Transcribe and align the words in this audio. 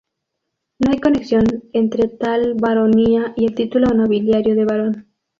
No 0.79 0.91
hay 0.91 0.97
conexión 0.99 1.43
entre 1.73 2.07
tal 2.07 2.55
baronía 2.55 3.33
y 3.37 3.45
el 3.45 3.53
título 3.53 3.93
nobiliario 3.93 4.55
de 4.55 4.65
Barón. 4.65 5.07